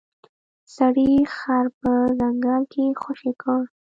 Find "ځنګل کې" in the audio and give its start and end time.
2.19-2.85